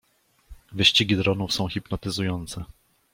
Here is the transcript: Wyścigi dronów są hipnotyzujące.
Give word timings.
Wyścigi 0.71 1.17
dronów 1.17 1.53
są 1.53 1.67
hipnotyzujące. 1.69 2.65